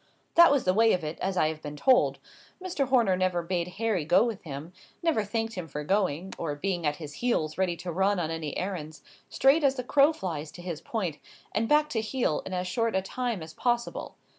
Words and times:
That 0.33 0.51
was 0.51 0.63
the 0.63 0.73
way 0.73 0.93
of 0.93 1.03
it, 1.03 1.19
as 1.19 1.37
I 1.37 1.49
have 1.49 1.61
been 1.61 1.75
told. 1.75 2.17
Mr. 2.59 2.87
Horner 2.87 3.15
never 3.15 3.43
bade 3.43 3.67
Harry 3.77 4.03
go 4.03 4.23
with 4.23 4.41
him; 4.41 4.73
never 5.03 5.23
thanked 5.23 5.53
him 5.53 5.67
for 5.67 5.83
going, 5.83 6.33
or 6.39 6.55
being 6.55 6.87
at 6.87 6.95
his 6.95 7.13
heels 7.21 7.55
ready 7.55 7.75
to 7.77 7.91
run 7.91 8.19
on 8.19 8.31
any 8.31 8.57
errands, 8.57 9.03
straight 9.29 9.63
as 9.63 9.75
the 9.75 9.83
crow 9.83 10.11
flies 10.11 10.51
to 10.53 10.63
his 10.63 10.81
point, 10.81 11.19
and 11.53 11.69
back 11.69 11.87
to 11.89 12.01
heel 12.01 12.41
in 12.47 12.53
as 12.55 12.65
short 12.67 12.95
a 12.95 13.03
time 13.03 13.43
as 13.43 13.53
possible. 13.53 14.15